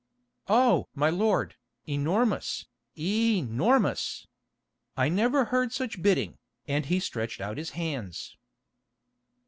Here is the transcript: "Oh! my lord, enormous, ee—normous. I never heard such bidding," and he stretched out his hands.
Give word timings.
"Oh! 0.47 0.87
my 0.95 1.11
lord, 1.11 1.57
enormous, 1.87 2.65
ee—normous. 2.95 4.25
I 4.97 5.09
never 5.09 5.45
heard 5.45 5.71
such 5.71 6.01
bidding," 6.01 6.39
and 6.67 6.87
he 6.87 6.99
stretched 6.99 7.39
out 7.39 7.59
his 7.59 7.69
hands. 7.77 8.35